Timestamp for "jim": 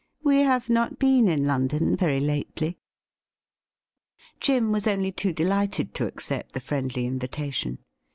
4.39-4.71